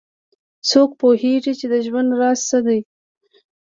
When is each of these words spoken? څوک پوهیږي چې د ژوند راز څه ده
څوک 0.69 0.89
پوهیږي 1.01 1.53
چې 1.59 1.65
د 1.73 1.75
ژوند 1.85 2.09
راز 2.19 2.39
څه 2.49 2.57
ده 2.65 2.77